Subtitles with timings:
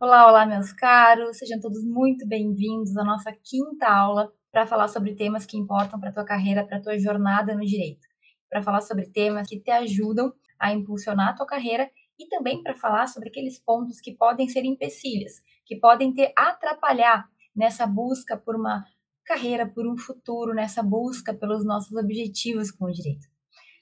[0.00, 5.16] Olá, olá, meus caros, sejam todos muito bem-vindos à nossa quinta aula para falar sobre
[5.16, 8.06] temas que importam para tua carreira, para tua jornada no direito,
[8.48, 12.76] para falar sobre temas que te ajudam a impulsionar a tua carreira e também para
[12.76, 15.32] falar sobre aqueles pontos que podem ser empecilhos,
[15.66, 18.84] que podem te atrapalhar nessa busca por uma
[19.24, 23.26] carreira, por um futuro, nessa busca pelos nossos objetivos com o direito.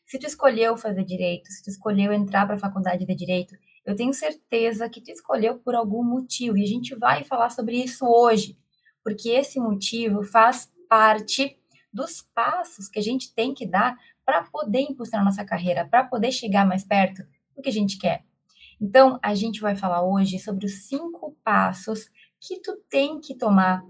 [0.06, 3.54] Se tu escolheu fazer direito, se tu escolheu entrar para a faculdade de direito,
[3.86, 7.76] eu tenho certeza que tu escolheu por algum motivo e a gente vai falar sobre
[7.76, 8.58] isso hoje,
[9.02, 11.56] porque esse motivo faz parte
[11.92, 16.32] dos passos que a gente tem que dar para poder impulsionar nossa carreira, para poder
[16.32, 17.22] chegar mais perto
[17.54, 18.24] do que a gente quer.
[18.80, 22.10] Então, a gente vai falar hoje sobre os cinco passos
[22.40, 23.82] que tu tem que tomar.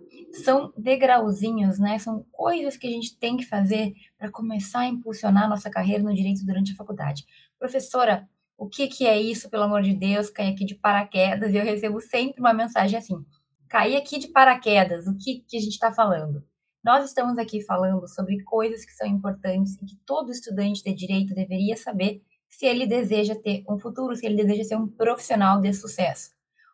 [0.44, 1.98] São degrauzinhos, né?
[1.98, 6.14] São coisas que a gente tem que fazer para começar a impulsionar nossa carreira no
[6.14, 7.24] direito durante a faculdade.
[7.58, 11.56] Professora, o que, que é isso, pelo amor de Deus, cair aqui de paraquedas, e
[11.56, 13.24] eu recebo sempre uma mensagem assim,
[13.68, 16.42] cair aqui de paraquedas, o que, que a gente está falando?
[16.82, 21.34] Nós estamos aqui falando sobre coisas que são importantes e que todo estudante de direito
[21.34, 25.72] deveria saber se ele deseja ter um futuro, se ele deseja ser um profissional de
[25.72, 26.30] sucesso.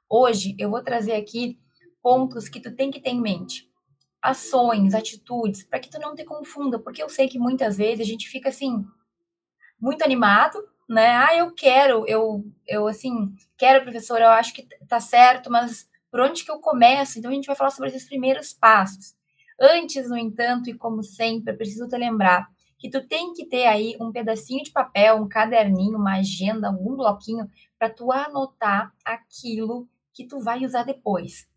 [0.08, 1.58] Hoje eu vou trazer aqui
[2.02, 3.70] pontos que tu tem que ter em mente.
[4.20, 8.08] Ações, atitudes, para que tu não te confunda, porque eu sei que muitas vezes a
[8.08, 8.84] gente fica assim,
[9.80, 11.08] muito animado, né?
[11.16, 16.20] Ah, eu quero, eu, eu assim, quero, professor, eu acho que tá certo, mas por
[16.20, 17.18] onde que eu começo?
[17.18, 19.14] Então a gente vai falar sobre esses primeiros passos.
[19.60, 23.96] Antes, no entanto, e como sempre, preciso te lembrar que tu tem que ter aí
[24.00, 30.26] um pedacinho de papel, um caderninho, uma agenda, algum bloquinho para tu anotar aquilo que
[30.26, 31.48] tu vai usar depois.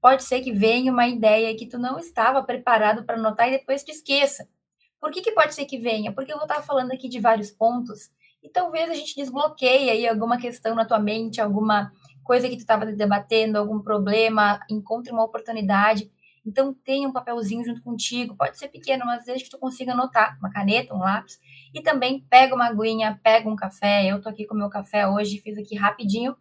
[0.00, 3.84] Pode ser que venha uma ideia que tu não estava preparado para anotar e depois
[3.84, 4.48] te esqueça.
[4.98, 6.12] Por que, que pode ser que venha?
[6.12, 8.10] Porque eu vou estar falando aqui de vários pontos
[8.42, 11.92] e talvez a gente desbloqueie aí alguma questão na tua mente, alguma
[12.24, 16.10] coisa que tu estava debatendo, algum problema, encontre uma oportunidade.
[16.44, 20.38] Então tenha um papelzinho junto contigo, pode ser pequeno, mas desde que tu consiga anotar,
[20.38, 21.38] uma caneta, um lápis,
[21.74, 24.06] e também pega uma aguinha, pega um café.
[24.06, 26.36] Eu tô aqui com meu café hoje, fiz aqui rapidinho,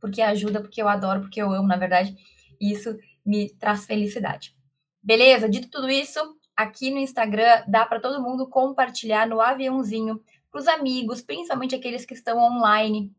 [0.00, 2.16] porque ajuda, porque eu adoro, porque eu amo, na verdade,
[2.60, 4.54] isso me traz felicidade.
[5.02, 5.48] Beleza?
[5.48, 6.20] Dito tudo isso,
[6.56, 12.06] aqui no Instagram dá para todo mundo compartilhar no aviãozinho para os amigos, principalmente aqueles
[12.06, 13.12] que estão online,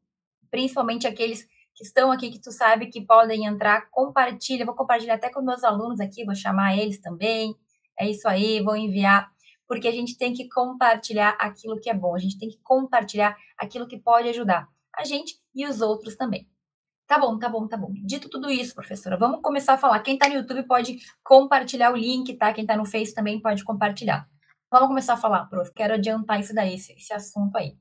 [0.49, 5.29] principalmente aqueles que estão aqui que tu sabe que podem entrar, compartilha, vou compartilhar até
[5.29, 7.55] com meus alunos aqui, vou chamar eles também.
[7.99, 9.29] É isso aí, vou enviar,
[9.67, 13.37] porque a gente tem que compartilhar aquilo que é bom, a gente tem que compartilhar
[13.57, 16.47] aquilo que pode ajudar a gente e os outros também.
[17.07, 17.93] Tá bom, tá bom, tá bom.
[18.03, 20.01] Dito tudo isso, professora, vamos começar a falar.
[20.01, 22.51] Quem tá no YouTube pode compartilhar o link, tá?
[22.51, 24.27] Quem tá no Face também pode compartilhar.
[24.69, 25.71] Vamos começar a falar, prof.
[25.73, 27.77] Quero adiantar isso daí, esse, esse assunto aí.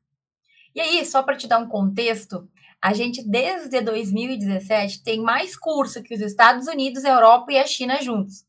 [0.74, 2.50] E aí, só para te dar um contexto,
[2.82, 7.66] a gente desde 2017 tem mais curso que os Estados Unidos, a Europa e a
[7.66, 8.45] China juntos.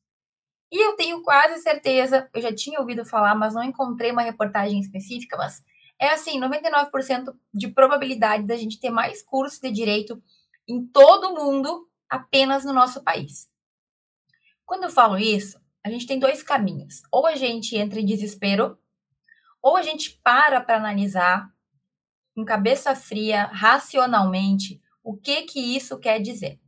[0.72, 4.80] E eu tenho quase certeza, eu já tinha ouvido falar, mas não encontrei uma reportagem
[4.80, 5.64] específica, mas
[6.00, 10.22] é assim, 99% de probabilidade da gente ter mais cursos de direito
[10.68, 13.50] em todo o mundo apenas no nosso país.
[14.66, 17.02] Quando eu falo isso, a gente tem dois caminhos.
[17.10, 18.78] Ou a gente entra em desespero,
[19.62, 21.50] ou a gente para para analisar
[22.36, 26.60] com cabeça fria, racionalmente, o que que isso quer dizer.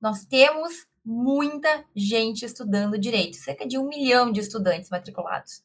[0.00, 5.64] Nós temos muita gente estudando direito, cerca de um milhão de estudantes matriculados.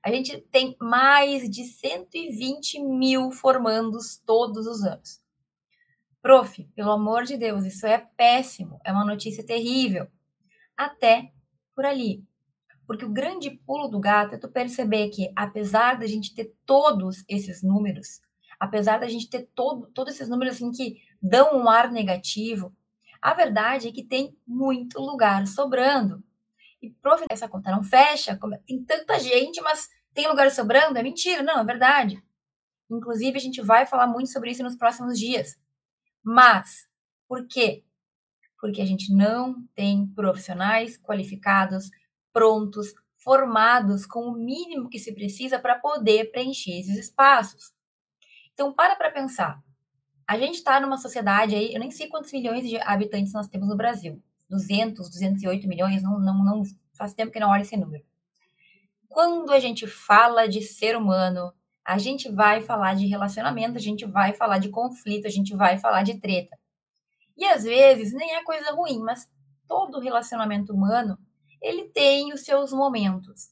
[0.00, 5.20] A gente tem mais de 120 mil formandos todos os anos.
[6.22, 10.06] Prof, pelo amor de Deus, isso é péssimo, é uma notícia terrível.
[10.76, 11.32] Até
[11.74, 12.22] por ali.
[12.86, 17.24] Porque o grande pulo do gato é tu perceber que, apesar da gente ter todos
[17.28, 18.20] esses números,
[18.60, 22.72] apesar da gente ter todo, todos esses números assim que dão um ar negativo,
[23.24, 26.22] a verdade é que tem muito lugar sobrando.
[26.82, 30.98] E, prof, essa conta não fecha, tem tanta gente, mas tem lugar sobrando?
[30.98, 32.22] É mentira, não, é verdade.
[32.90, 35.58] Inclusive, a gente vai falar muito sobre isso nos próximos dias.
[36.22, 36.86] Mas,
[37.26, 37.82] por quê?
[38.60, 41.88] Porque a gente não tem profissionais qualificados,
[42.30, 47.72] prontos, formados com o mínimo que se precisa para poder preencher esses espaços.
[48.52, 49.63] Então, para para pensar.
[50.26, 53.68] A gente está numa sociedade aí, eu nem sei quantos milhões de habitantes nós temos
[53.68, 54.22] no Brasil.
[54.48, 56.62] 200, 208 milhões, não, não, não
[56.92, 58.04] faz tempo que não olho esse número.
[59.08, 61.52] Quando a gente fala de ser humano,
[61.84, 65.78] a gente vai falar de relacionamento, a gente vai falar de conflito, a gente vai
[65.78, 66.58] falar de treta.
[67.36, 69.28] E às vezes nem é coisa ruim, mas
[69.68, 71.18] todo relacionamento humano,
[71.60, 73.50] ele tem os seus momentos.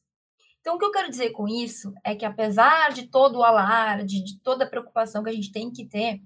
[0.60, 4.22] Então, o que eu quero dizer com isso é que, apesar de todo o alarde,
[4.22, 6.22] de toda a preocupação que a gente tem que ter,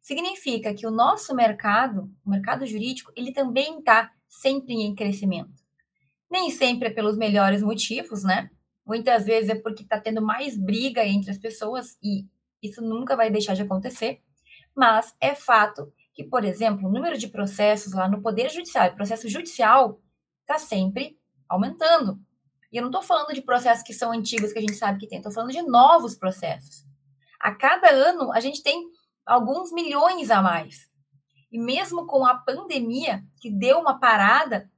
[0.00, 5.62] significa que o nosso mercado, o mercado jurídico, ele também está sempre em crescimento.
[6.30, 8.50] Nem sempre é pelos melhores motivos, né?
[8.86, 12.26] Muitas vezes é porque está tendo mais briga entre as pessoas e
[12.62, 14.20] isso nunca vai deixar de acontecer.
[14.74, 19.28] Mas é fato que, por exemplo, o número de processos lá no Poder Judiciário, processo
[19.28, 20.00] judicial,
[20.40, 21.18] está sempre
[21.48, 22.20] aumentando.
[22.72, 25.08] E eu não estou falando de processos que são antigos, que a gente sabe que
[25.08, 26.84] tem, estou falando de novos processos.
[27.40, 28.88] A cada ano, a gente tem
[29.32, 30.88] alguns milhões a mais.
[31.50, 34.70] E mesmo com a pandemia, que deu uma parada,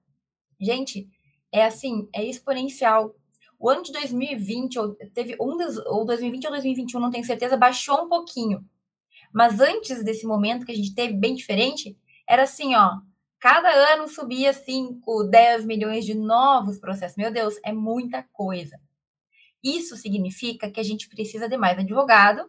[0.60, 1.08] gente,
[1.50, 3.14] é assim, é exponencial.
[3.58, 7.56] O ano de 2020, ou teve um dos, ou 2020 ou 2021, não tenho certeza,
[7.56, 8.64] baixou um pouquinho.
[9.32, 11.96] Mas antes desse momento que a gente teve bem diferente,
[12.26, 13.00] era assim, ó,
[13.42, 17.16] Cada ano subia 5, 10 milhões de novos processos.
[17.16, 18.80] Meu Deus, é muita coisa.
[19.60, 22.48] Isso significa que a gente precisa de mais advogado,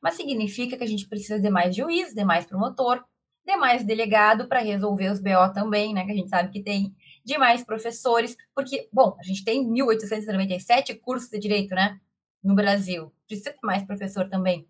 [0.00, 3.04] mas significa que a gente precisa de mais juiz, de mais promotor,
[3.44, 6.04] de mais delegado para resolver os BO também, né?
[6.04, 11.00] Que a gente sabe que tem, de mais professores, porque, bom, a gente tem 1.897
[11.00, 11.98] cursos de direito, né?
[12.42, 13.12] No Brasil.
[13.26, 14.68] Precisa de mais professor também.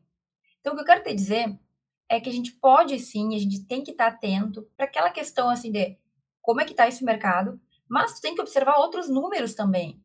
[0.60, 1.58] Então, o que eu quero te dizer
[2.08, 5.50] é que a gente pode sim, a gente tem que estar atento para aquela questão
[5.50, 5.96] assim de
[6.40, 10.02] como é que está esse mercado, mas tu tem que observar outros números também.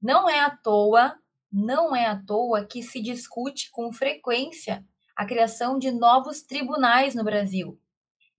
[0.00, 1.18] Não é à toa,
[1.52, 4.84] não é à toa que se discute com frequência
[5.16, 7.80] a criação de novos tribunais no Brasil.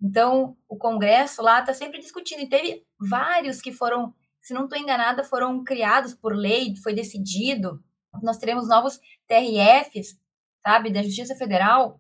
[0.02, 4.78] Então, o Congresso lá está sempre discutindo, e teve vários que foram, se não estou
[4.78, 7.84] enganada, foram criados por lei, foi decidido.
[8.22, 10.20] Nós teremos novos TRFs,
[10.64, 12.00] sabe, da Justiça Federal,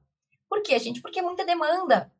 [0.49, 1.01] por quê, gente?
[1.01, 2.11] Porque é muita demanda.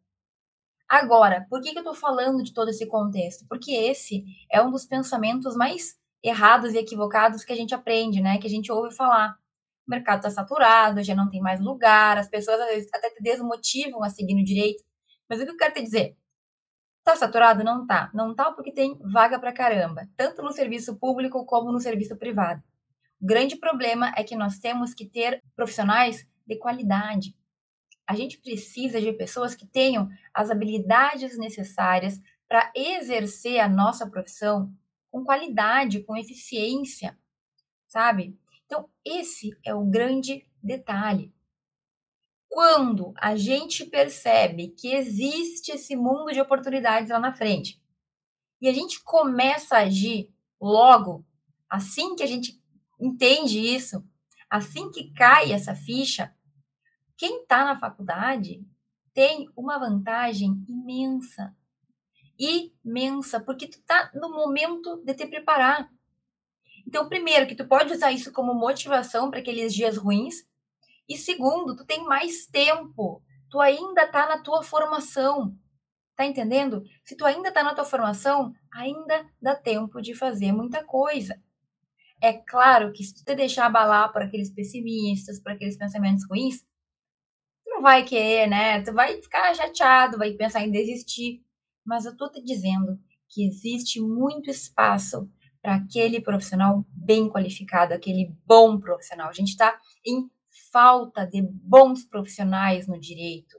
[0.88, 3.46] Agora, por que, que eu estou falando de todo esse contexto?
[3.48, 8.38] Porque esse é um dos pensamentos mais errados e equivocados que a gente aprende, né?
[8.38, 9.38] Que a gente ouve falar.
[9.88, 13.22] O mercado está saturado, já não tem mais lugar, as pessoas às vezes até te
[13.24, 14.84] desmotivam a seguir no direito.
[15.30, 16.18] Mas o que eu quero te dizer?
[17.04, 17.64] Tá saturado?
[17.64, 18.12] Não tá.
[18.14, 22.62] Não tá porque tem vaga pra caramba, tanto no serviço público como no serviço privado.
[23.22, 27.34] O grande problema é que nós temos que ter profissionais de qualidade,
[28.08, 34.72] a gente precisa de pessoas que tenham as habilidades necessárias para exercer a nossa profissão
[35.12, 37.18] com qualidade, com eficiência,
[37.88, 38.38] sabe?
[38.66, 41.34] Então, esse é o grande detalhe.
[42.50, 47.82] Quando a gente percebe que existe esse mundo de oportunidades lá na frente
[48.62, 51.26] e a gente começa a agir logo,
[51.70, 52.60] assim que a gente
[53.00, 54.04] entende isso,
[54.50, 56.34] assim que cai essa ficha,
[57.16, 58.66] quem está na faculdade
[59.14, 61.56] tem uma vantagem imensa.
[62.38, 65.90] Imensa, porque tu está no momento de te preparar.
[66.86, 70.48] Então, primeiro, que tu pode usar isso como motivação para aqueles dias ruins.
[71.10, 73.22] E segundo, tu tem mais tempo.
[73.50, 75.56] Tu ainda está na tua formação.
[76.16, 76.84] Tá entendendo?
[77.04, 81.42] Se tu ainda está na tua formação, ainda dá tempo de fazer muita coisa.
[82.22, 86.66] É claro que se tu te deixar abalar por aqueles pessimistas, por aqueles pensamentos ruins,
[87.66, 88.82] não vai querer, né?
[88.82, 91.44] Tu vai ficar chateado, vai pensar em desistir.
[91.88, 98.36] Mas eu tô te dizendo que existe muito espaço para aquele profissional bem qualificado, aquele
[98.46, 99.30] bom profissional.
[99.30, 100.30] A gente está em
[100.70, 103.58] falta de bons profissionais no direito.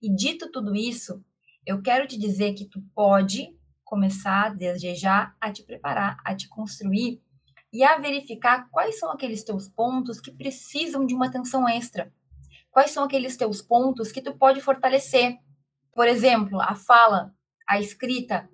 [0.00, 1.20] E dito tudo isso,
[1.66, 6.48] eu quero te dizer que tu pode começar desde já a te preparar, a te
[6.48, 7.20] construir
[7.72, 12.12] e a verificar quais são aqueles teus pontos que precisam de uma atenção extra
[12.72, 15.38] quais são aqueles teus pontos que tu pode fortalecer.
[15.94, 17.34] Por exemplo, a fala,
[17.68, 18.48] a escrita,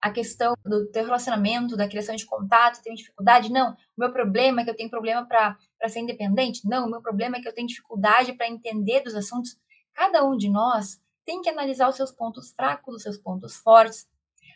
[0.00, 3.50] a questão do teu relacionamento, da criação de contato, tem dificuldade?
[3.50, 3.72] Não.
[3.72, 5.56] O meu problema é que eu tenho problema para
[5.88, 6.66] ser independente?
[6.68, 6.86] Não.
[6.86, 9.58] O meu problema é que eu tenho dificuldade para entender dos assuntos.
[9.92, 14.06] Cada um de nós tem que analisar os seus pontos fracos, os seus pontos fortes.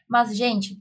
[0.08, 0.80] Mas, gente,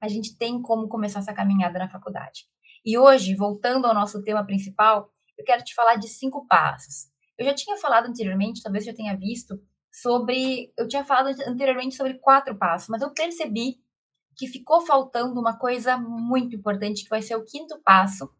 [0.00, 2.46] a gente tem como começar essa caminhada na faculdade.
[2.84, 7.10] E hoje, voltando ao nosso tema principal, eu quero te falar de cinco passos.
[7.38, 9.58] Eu já tinha falado anteriormente, talvez já tenha visto,
[9.92, 10.72] sobre.
[10.76, 13.76] Eu tinha falado anteriormente sobre quatro passos, mas eu percebi
[14.36, 18.30] que ficou faltando uma coisa muito importante, que vai ser o quinto passo,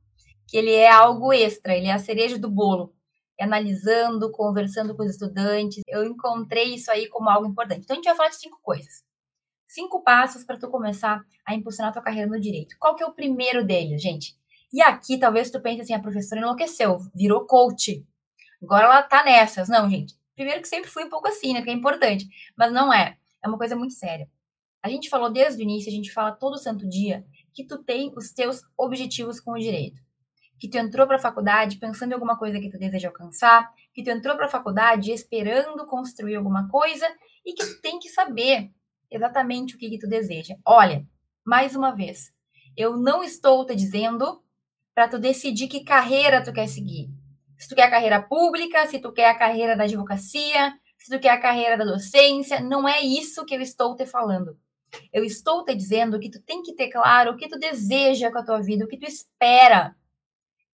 [0.48, 2.94] que ele é algo extra, ele é a cereja do bolo.
[3.40, 5.82] analisando, conversando com os estudantes.
[5.88, 7.82] Eu encontrei isso aí como algo importante.
[7.84, 9.02] Então a gente vai falar de cinco coisas.
[9.66, 12.76] Cinco passos para tu começar a impulsionar a tua carreira no direito.
[12.78, 14.36] Qual que é o primeiro deles, gente?
[14.72, 18.04] E aqui talvez tu pense assim, a professora enlouqueceu, virou coach.
[18.62, 19.68] Agora ela tá nessas.
[19.68, 20.14] Não, gente.
[20.40, 21.58] Primeiro que sempre fui um pouco assim, né?
[21.58, 22.26] Porque é importante.
[22.56, 23.18] Mas não é.
[23.44, 24.26] É uma coisa muito séria.
[24.82, 28.10] A gente falou desde o início, a gente fala todo santo dia, que tu tem
[28.16, 30.00] os teus objetivos com o direito.
[30.58, 34.02] Que tu entrou para a faculdade pensando em alguma coisa que tu deseja alcançar, que
[34.02, 37.06] tu entrou para a faculdade esperando construir alguma coisa
[37.44, 38.70] e que tu tem que saber
[39.10, 40.56] exatamente o que, que tu deseja.
[40.64, 41.06] Olha,
[41.44, 42.32] mais uma vez,
[42.74, 44.42] eu não estou te dizendo
[44.94, 47.10] para tu decidir que carreira tu quer seguir.
[47.60, 51.20] Se tu quer a carreira pública, se tu quer a carreira da advocacia, se tu
[51.20, 54.58] quer a carreira da docência, não é isso que eu estou te falando.
[55.12, 58.38] Eu estou te dizendo que tu tem que ter claro o que tu deseja com
[58.38, 59.94] a tua vida, o que tu espera.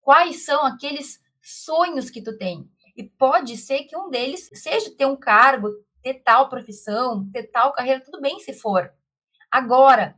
[0.01, 2.69] Quais são aqueles sonhos que tu tem?
[2.97, 5.69] E pode ser que um deles seja ter um cargo,
[6.03, 8.93] ter tal profissão, ter tal carreira, tudo bem se for.
[9.49, 10.17] Agora,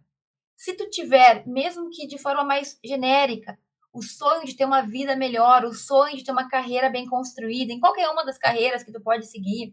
[0.56, 3.58] se tu tiver, mesmo que de forma mais genérica,
[3.94, 7.72] o sonho de ter uma vida melhor, o sonho de ter uma carreira bem construída,
[7.72, 9.72] em qualquer uma das carreiras que tu pode seguir,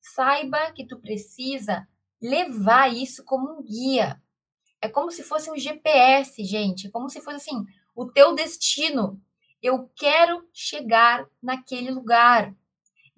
[0.00, 1.88] saiba que tu precisa
[2.20, 4.20] levar isso como um guia.
[4.82, 6.88] É como se fosse um GPS, gente.
[6.88, 7.64] É como se fosse assim,
[7.96, 9.18] o teu destino.
[9.62, 12.54] Eu quero chegar naquele lugar.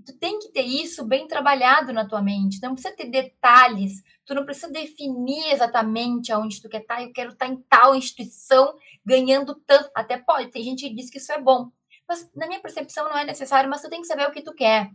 [0.05, 2.61] Tu tem que ter isso bem trabalhado na tua mente.
[2.63, 4.03] Não precisa ter detalhes.
[4.25, 7.03] Tu não precisa definir exatamente aonde tu quer estar.
[7.03, 9.91] Eu quero estar em tal instituição ganhando tanto.
[9.95, 10.51] Até pode.
[10.51, 11.71] Tem gente que diz que isso é bom.
[12.09, 13.69] Mas na minha percepção não é necessário.
[13.69, 14.91] Mas tu tem que saber o que tu quer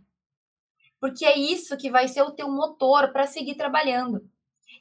[1.00, 4.28] porque é isso que vai ser o teu motor para seguir trabalhando.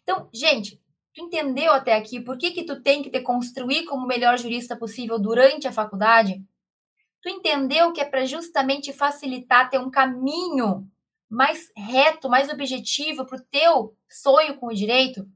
[0.02, 0.82] Então, gente,
[1.14, 4.38] tu entendeu até aqui por que, que tu tem que te construir como o melhor
[4.38, 6.44] jurista possível durante a faculdade?
[7.26, 10.88] Tu entendeu que é para justamente facilitar ter um caminho
[11.28, 15.28] mais reto, mais objetivo para o teu sonho com o direito?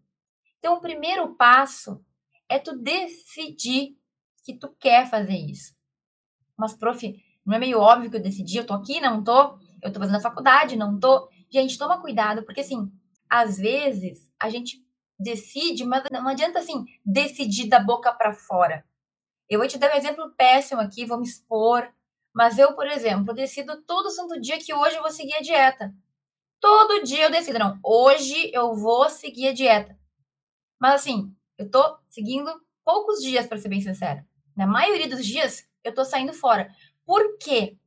[0.59, 1.99] Então, o primeiro passo
[2.47, 3.97] é tu decidir
[4.45, 5.73] que tu quer fazer isso.
[6.55, 7.11] Mas, prof,
[7.43, 8.59] não é meio óbvio que eu decidi?
[8.59, 9.57] Eu tô aqui, não tô?
[9.81, 11.27] eu tô fazendo a faculdade, não tô.
[11.49, 12.91] Gente, toma cuidado, porque assim,
[13.27, 14.79] às vezes a gente
[15.19, 18.85] decide, mas não adianta assim, decidir da boca para fora.
[19.49, 21.91] Eu vou te dar um exemplo péssimo aqui, vou me expor.
[22.31, 25.93] Mas eu, por exemplo, decido todo santo dia que hoje eu vou seguir a dieta.
[26.59, 29.97] Todo dia eu decido, não, hoje eu vou seguir a dieta.
[30.79, 32.49] Mas assim, eu tô seguindo
[32.85, 34.25] poucos dias, para ser bem sincera.
[34.55, 36.73] Na maioria dos dias, eu tô saindo fora.
[37.05, 37.77] Por quê?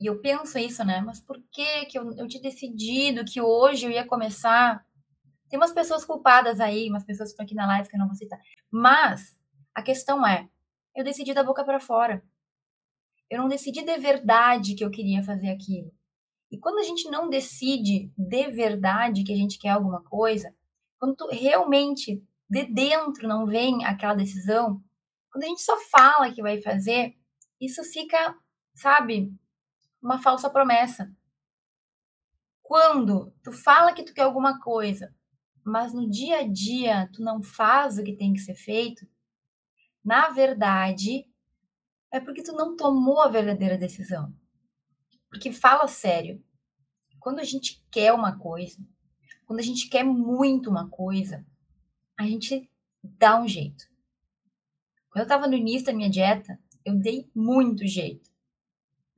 [0.00, 1.00] E eu penso isso, né?
[1.00, 4.84] Mas por que que eu, eu tinha decidido que hoje eu ia começar?
[5.48, 8.06] Tem umas pessoas culpadas aí, umas pessoas que estão aqui na live que eu não
[8.06, 8.38] vou citar.
[8.70, 9.37] Mas
[9.78, 10.48] a questão é,
[10.92, 12.20] eu decidi da boca para fora.
[13.30, 15.92] Eu não decidi de verdade que eu queria fazer aquilo.
[16.50, 20.52] E quando a gente não decide de verdade que a gente quer alguma coisa,
[20.98, 22.20] quando realmente
[22.50, 24.82] de dentro não vem aquela decisão,
[25.30, 27.16] quando a gente só fala que vai fazer,
[27.60, 28.34] isso fica,
[28.74, 29.32] sabe,
[30.02, 31.08] uma falsa promessa.
[32.64, 35.14] Quando tu fala que tu quer alguma coisa,
[35.64, 39.06] mas no dia a dia tu não faz o que tem que ser feito,
[40.08, 41.26] na verdade,
[42.10, 44.34] é porque tu não tomou a verdadeira decisão.
[45.28, 46.42] Porque fala sério,
[47.20, 48.78] quando a gente quer uma coisa,
[49.44, 51.44] quando a gente quer muito uma coisa,
[52.18, 52.70] a gente
[53.02, 53.84] dá um jeito.
[55.10, 58.28] Quando eu estava no início da minha dieta, eu dei muito jeito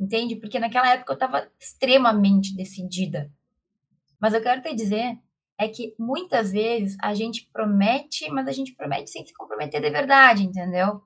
[0.00, 0.34] entende?
[0.36, 3.30] Porque naquela época eu estava extremamente decidida.
[4.18, 5.18] Mas eu quero te dizer
[5.60, 9.90] é que muitas vezes a gente promete, mas a gente promete sem se comprometer de
[9.90, 11.02] verdade, entendeu?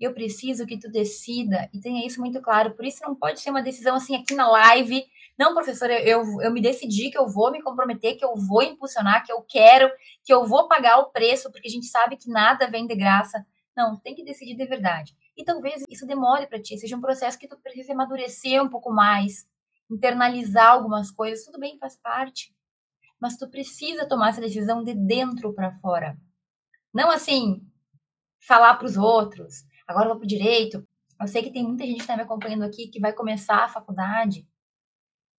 [0.00, 2.74] Eu preciso que tu decida e tenha isso muito claro.
[2.74, 5.04] Por isso não pode ser uma decisão assim aqui na live.
[5.38, 9.22] Não, professora, eu, eu me decidi que eu vou me comprometer, que eu vou impulsionar,
[9.26, 9.90] que eu quero,
[10.24, 13.44] que eu vou pagar o preço, porque a gente sabe que nada vem de graça.
[13.76, 15.14] Não, tem que decidir de verdade.
[15.36, 18.90] E talvez isso demore para ti, seja um processo que tu precisa amadurecer um pouco
[18.90, 19.46] mais,
[19.90, 22.53] internalizar algumas coisas, tudo bem, faz parte.
[23.20, 26.16] Mas tu precisa tomar essa decisão de dentro para fora.
[26.92, 27.60] Não assim,
[28.46, 30.86] falar para os outros, agora vou pro direito.
[31.20, 33.68] Eu sei que tem muita gente que está me acompanhando aqui que vai começar a
[33.68, 34.46] faculdade.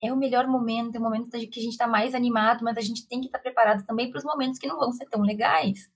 [0.02, 2.80] É o melhor momento, é o momento que a gente está mais animado, mas a
[2.80, 5.22] gente tem que estar tá preparado também para os momentos que não vão ser tão
[5.22, 5.90] legais.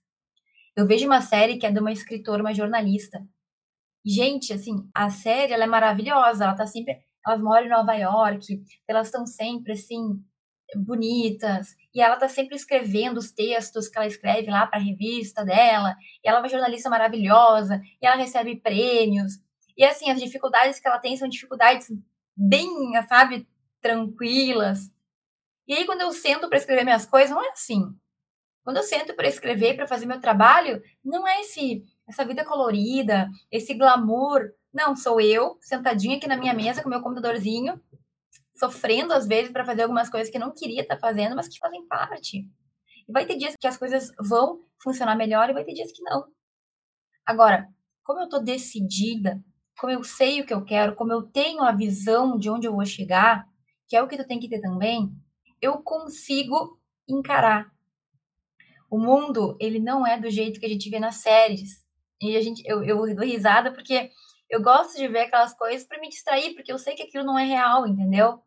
[0.77, 3.23] Eu vejo uma série que é de uma escritora, uma jornalista,
[4.05, 6.99] Gente, assim, a série ela é maravilhosa, ela tá sempre.
[7.27, 10.19] Elas moram em Nova York, elas estão sempre assim,
[10.77, 15.45] bonitas, e ela tá sempre escrevendo os textos que ela escreve lá para a revista
[15.45, 19.35] dela, e ela é uma jornalista maravilhosa, e ela recebe prêmios.
[19.77, 21.89] E assim, as dificuldades que ela tem são dificuldades
[22.37, 22.69] bem,
[23.09, 23.49] sabe,
[23.81, 24.91] tranquilas.
[25.67, 27.95] E aí, quando eu sento para escrever minhas coisas, não é assim.
[28.65, 33.29] Quando eu sento para escrever, para fazer meu trabalho, não é esse essa vida colorida,
[33.51, 34.51] esse glamour.
[34.73, 37.81] Não, sou eu, sentadinha aqui na minha mesa com meu computadorzinho,
[38.59, 41.59] sofrendo às vezes para fazer algumas coisas que não queria estar tá fazendo, mas que
[41.59, 42.49] fazem parte.
[43.09, 46.03] E vai ter dias que as coisas vão funcionar melhor e vai ter dias que
[46.03, 46.27] não.
[47.25, 47.69] Agora,
[48.03, 49.43] como eu estou decidida,
[49.79, 52.75] como eu sei o que eu quero, como eu tenho a visão de onde eu
[52.75, 53.47] vou chegar,
[53.87, 55.11] que é o que tu tem que ter também,
[55.61, 57.71] eu consigo encarar.
[58.91, 61.85] O mundo, ele não é do jeito que a gente vê nas séries.
[62.21, 64.11] E a gente, eu, eu dou risada porque
[64.51, 67.39] eu gosto de ver aquelas coisas para me distrair, porque eu sei que aquilo não
[67.39, 68.43] é real, entendeu?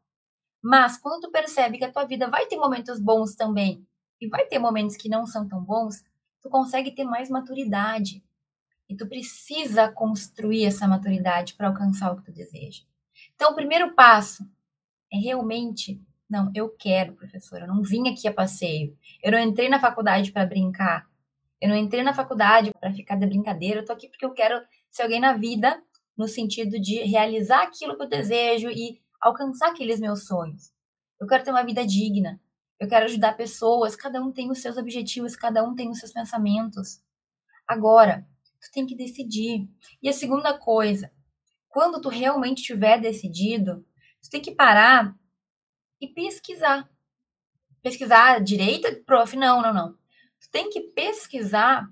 [0.62, 3.86] Mas quando tu percebe que a tua vida vai ter momentos bons também,
[4.22, 6.04] e vai ter momentos que não são tão bons,
[6.42, 8.24] tu consegue ter mais maturidade.
[8.88, 12.84] E tu precisa construir essa maturidade para alcançar o que tu deseja.
[13.36, 14.48] Então, o primeiro passo
[15.12, 16.00] é realmente
[16.30, 17.66] não, eu quero, professora.
[17.66, 18.98] Eu não vim aqui a passeio.
[19.22, 21.06] Eu não entrei na faculdade para brincar.
[21.60, 23.82] Eu não entrei na faculdade para ficar de brincadeira.
[23.82, 25.82] Eu tô aqui porque eu quero ser alguém na vida,
[26.18, 30.74] no sentido de realizar aquilo que eu desejo e alcançar aqueles meus sonhos.
[31.20, 32.42] Eu quero ter uma vida digna.
[32.80, 33.96] Eu quero ajudar pessoas.
[33.96, 37.00] Cada um tem os seus objetivos, cada um tem os seus pensamentos.
[37.68, 38.28] Agora,
[38.60, 39.70] tu tem que decidir.
[40.02, 41.12] E a segunda coisa,
[41.70, 43.86] quando tu realmente tiver decidido,
[44.22, 45.16] tu tem que parar
[46.02, 46.90] e pesquisar.
[47.84, 49.94] Pesquisar direita, prof, não, não, não.
[50.40, 51.88] Tu tem que pesquisar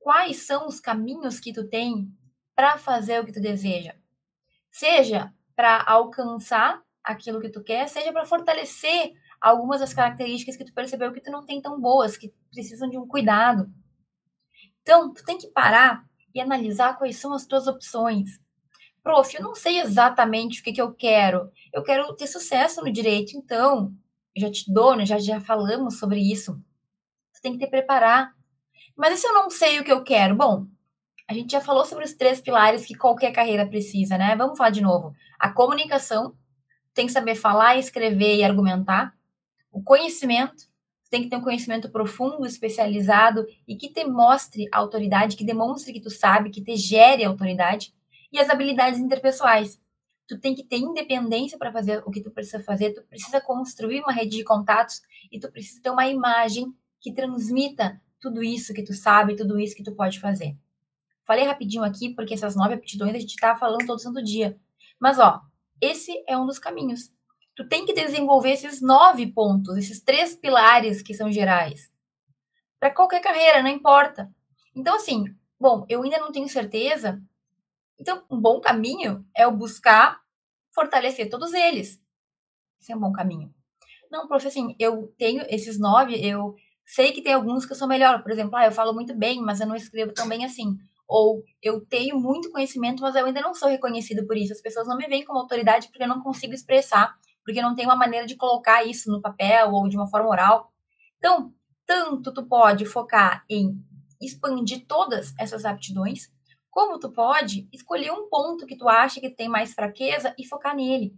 [0.00, 2.12] quais são os caminhos que tu tem
[2.54, 3.94] para fazer o que tu deseja.
[4.70, 5.32] Seja
[5.62, 11.12] para alcançar aquilo que tu quer, seja para fortalecer algumas das características que tu percebeu
[11.12, 13.72] que tu não tem tão boas, que precisam de um cuidado.
[14.80, 16.04] Então, tu tem que parar
[16.34, 18.40] e analisar quais são as tuas opções.
[19.04, 21.48] Prof, eu não sei exatamente o que, que eu quero.
[21.72, 23.94] Eu quero ter sucesso no direito, então,
[24.36, 25.06] já te dou, né?
[25.06, 26.60] já, já falamos sobre isso.
[27.32, 28.34] Você tem que te preparar.
[28.96, 30.34] Mas e se eu não sei o que eu quero?
[30.34, 30.66] Bom,
[31.28, 34.36] a gente já falou sobre os três pilares que qualquer carreira precisa, né?
[34.36, 35.14] Vamos falar de novo.
[35.38, 36.34] A comunicação,
[36.94, 39.14] tem que saber falar, escrever e argumentar.
[39.70, 40.70] O conhecimento,
[41.12, 46.00] tem que ter um conhecimento profundo, especializado e que te mostre autoridade, que demonstre que
[46.00, 47.94] tu sabe, que te gere autoridade
[48.32, 49.78] e as habilidades interpessoais.
[50.26, 54.00] Tu tem que ter independência para fazer o que tu precisa fazer, tu precisa construir
[54.00, 58.82] uma rede de contatos e tu precisa ter uma imagem que transmita tudo isso que
[58.82, 60.56] tu sabe, tudo isso que tu pode fazer.
[61.24, 64.58] Falei rapidinho aqui, porque essas nove aptidões a gente tá falando todo santo dia.
[64.98, 65.40] Mas, ó,
[65.80, 67.12] esse é um dos caminhos.
[67.54, 71.90] Tu tem que desenvolver esses nove pontos, esses três pilares que são gerais.
[72.80, 74.30] Para qualquer carreira, não importa.
[74.74, 75.24] Então, assim,
[75.60, 77.22] bom, eu ainda não tenho certeza
[78.02, 80.20] então, um bom caminho é o buscar
[80.74, 82.02] fortalecer todos eles.
[82.80, 83.54] Esse é um bom caminho.
[84.10, 87.86] Não, prof, assim, eu tenho esses nove, eu sei que tem alguns que eu sou
[87.86, 88.20] melhor.
[88.24, 90.76] Por exemplo, ah, eu falo muito bem, mas eu não escrevo tão bem assim.
[91.14, 94.54] Ou eu tenho muito conhecimento, mas eu ainda não sou reconhecido por isso.
[94.54, 97.74] As pessoas não me veem como autoridade porque eu não consigo expressar, porque eu não
[97.74, 100.72] tenho uma maneira de colocar isso no papel ou de uma forma oral.
[101.18, 101.52] Então,
[101.84, 103.78] tanto tu pode focar em
[104.22, 106.30] expandir todas essas aptidões,
[106.70, 110.74] como tu pode escolher um ponto que tu acha que tem mais fraqueza e focar
[110.74, 111.14] nele.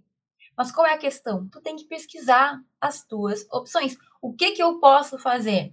[0.56, 1.48] Mas qual é a questão?
[1.50, 3.96] Tu tem que pesquisar as tuas opções.
[4.20, 5.72] O que que eu posso fazer?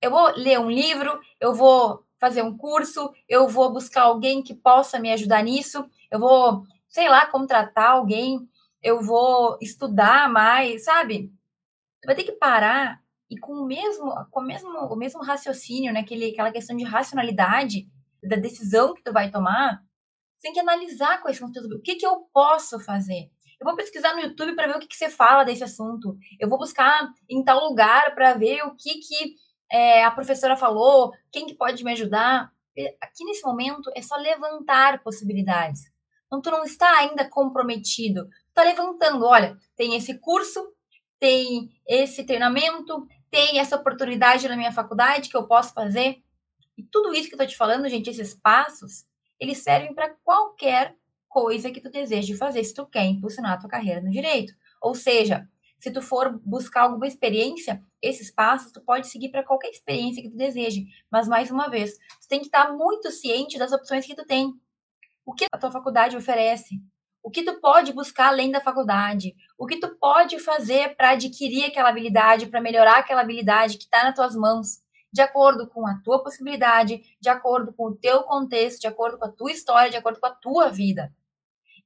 [0.00, 4.54] Eu vou ler um livro, eu vou fazer um curso, eu vou buscar alguém que
[4.54, 8.38] possa me ajudar nisso, eu vou, sei lá, contratar alguém,
[8.80, 11.32] eu vou estudar mais, sabe?
[12.00, 15.92] Tu vai ter que parar e com o mesmo, com o mesmo, o mesmo raciocínio,
[15.92, 15.98] né?
[15.98, 17.88] Aquele, aquela questão de racionalidade,
[18.22, 19.82] da decisão que tu vai tomar,
[20.38, 21.66] você tem que analisar quais são os teus...
[21.72, 23.32] O que, que eu posso fazer?
[23.60, 26.16] Eu vou pesquisar no YouTube para ver o que, que você fala desse assunto.
[26.38, 29.34] Eu vou buscar em tal lugar para ver o que, que
[29.72, 32.52] é, a professora falou, quem que pode me ajudar.
[33.00, 35.90] Aqui nesse momento é só levantar possibilidades.
[36.26, 38.26] Então, tu não está ainda comprometido.
[38.26, 39.24] Tu está levantando.
[39.24, 40.74] Olha, tem esse curso,
[41.18, 46.22] tem esse treinamento, tem essa oportunidade na minha faculdade que eu posso fazer.
[46.76, 49.06] E tudo isso que eu tô te falando, gente, esses passos,
[49.40, 50.94] eles servem para qualquer
[51.28, 54.52] coisa que tu deseje fazer, se tu quer impulsionar a tua carreira no direito.
[54.82, 55.48] Ou seja,
[55.82, 60.30] se tu for buscar alguma experiência, esses passos tu pode seguir para qualquer experiência que
[60.30, 60.86] tu deseje.
[61.10, 64.54] Mas mais uma vez, tu tem que estar muito ciente das opções que tu tem.
[65.26, 66.76] O que a tua faculdade oferece?
[67.20, 69.34] O que tu pode buscar além da faculdade?
[69.58, 74.04] O que tu pode fazer para adquirir aquela habilidade, para melhorar aquela habilidade que está
[74.04, 74.80] nas tuas mãos?
[75.12, 79.26] de acordo com a tua possibilidade, de acordo com o teu contexto, de acordo com
[79.26, 81.12] a tua história, de acordo com a tua vida.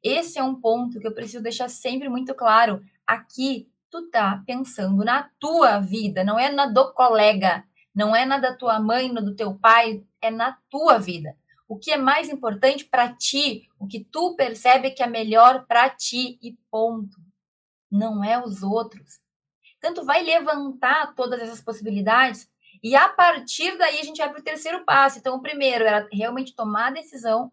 [0.01, 2.81] Esse é um ponto que eu preciso deixar sempre muito claro.
[3.05, 8.39] Aqui, tu tá pensando na tua vida, não é na do colega, não é na
[8.39, 11.37] da tua mãe, no do teu pai, é na tua vida.
[11.69, 15.91] O que é mais importante para ti, o que tu percebe que é melhor para
[15.91, 17.17] ti e ponto.
[17.91, 19.21] Não é os outros.
[19.81, 22.49] Tanto vai levantar todas essas possibilidades
[22.83, 25.19] e a partir daí a gente vai para o terceiro passo.
[25.19, 27.51] Então, o primeiro era realmente tomar a decisão.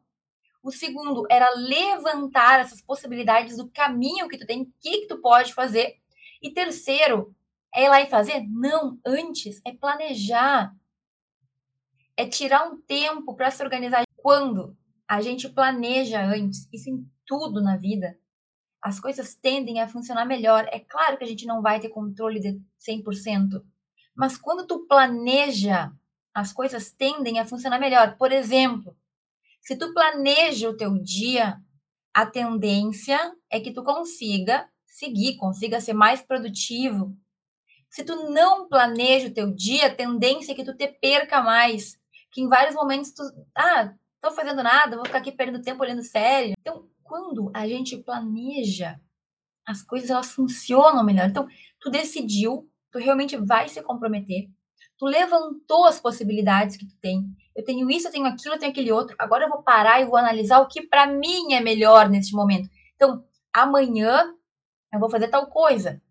[0.61, 5.19] O segundo era levantar essas possibilidades do caminho que tu tem, o que, que tu
[5.19, 5.97] pode fazer.
[6.43, 7.33] E terceiro,
[7.73, 8.45] é ir lá e fazer?
[8.49, 10.75] Não, antes é planejar.
[12.17, 14.03] É tirar um tempo para se organizar.
[14.17, 14.77] Quando
[15.07, 18.19] a gente planeja antes, isso em tudo na vida,
[18.81, 20.67] as coisas tendem a funcionar melhor.
[20.69, 23.63] É claro que a gente não vai ter controle de 100%,
[24.13, 25.91] mas quando tu planeja,
[26.33, 28.17] as coisas tendem a funcionar melhor.
[28.17, 28.95] Por exemplo,
[29.61, 31.57] se tu planeja o teu dia,
[32.13, 37.15] a tendência é que tu consiga seguir, consiga ser mais produtivo.
[37.89, 41.97] Se tu não planeja o teu dia, a tendência é que tu te perca mais.
[42.31, 43.23] Que em vários momentos tu,
[43.55, 46.53] ah, tô fazendo nada, vou ficar aqui perdendo tempo olhando série.
[46.59, 48.99] Então, quando a gente planeja,
[49.65, 51.29] as coisas elas funcionam melhor.
[51.29, 51.47] Então,
[51.79, 54.47] tu decidiu tu realmente vai se comprometer,
[54.99, 57.25] tu levantou as possibilidades que tu tem.
[57.55, 59.15] Eu tenho isso, eu tenho aquilo, eu tenho aquele outro.
[59.17, 62.69] Agora eu vou parar e vou analisar o que para mim é melhor neste momento.
[62.95, 64.31] Então, amanhã
[64.93, 66.01] eu vou fazer tal coisa.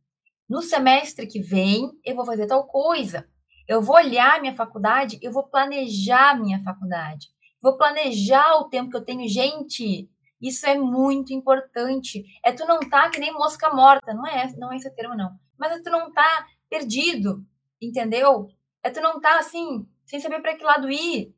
[0.49, 3.29] No semestre que vem, eu vou fazer tal coisa.
[3.69, 7.29] Eu vou olhar minha faculdade, eu vou planejar minha faculdade.
[7.63, 9.29] Vou planejar o tempo que eu tenho.
[9.29, 12.25] Gente, isso é muito importante.
[12.45, 14.13] É tu não tá que nem mosca morta.
[14.13, 15.31] Não é, não é esse termo, não.
[15.57, 17.47] Mas é tu não tá perdido,
[17.81, 18.49] entendeu?
[18.83, 21.33] É tu não tá assim, sem saber para que lado ir.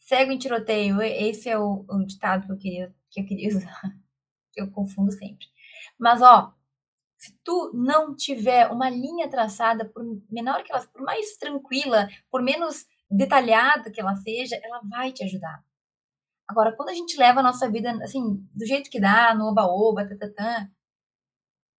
[0.00, 3.80] Cego em tiroteio, esse é o, o ditado que eu queria, que eu queria usar.
[4.54, 5.46] Eu confundo sempre.
[5.98, 6.54] Mas ó,
[7.16, 12.42] se tu não tiver uma linha traçada, por menor que ela, por mais tranquila, por
[12.42, 15.62] menos detalhada que ela seja, ela vai te ajudar.
[16.48, 20.06] Agora, quando a gente leva a nossa vida assim, do jeito que dá, no oba-oba,
[20.06, 20.68] tatatã,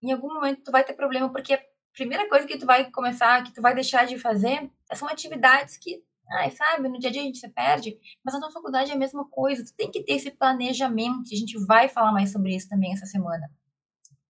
[0.01, 1.59] em algum momento tu vai ter problema porque
[1.93, 6.03] primeira coisa que tu vai começar, que tu vai deixar de fazer, são atividades que,
[6.31, 8.95] ai, sabe, no dia a dia a gente se perde, mas na tua faculdade é
[8.95, 9.63] a mesma coisa.
[9.63, 13.05] Tu tem que ter esse planejamento, a gente vai falar mais sobre isso também essa
[13.05, 13.49] semana.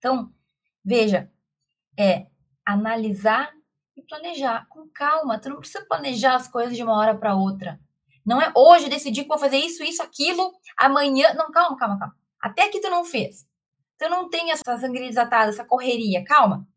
[0.03, 0.33] Então,
[0.83, 1.31] veja,
[1.97, 2.27] é
[2.65, 3.53] analisar
[3.95, 5.39] e planejar com calma.
[5.39, 7.79] Tu não precisa planejar as coisas de uma hora para outra.
[8.25, 11.33] Não é hoje decidir que vou fazer isso, isso, aquilo, amanhã.
[11.35, 12.15] Não, calma, calma, calma.
[12.41, 13.47] Até que tu não fez.
[13.97, 16.21] Tu não tem essa sangria desatada, essa correria.
[16.25, 16.67] Calma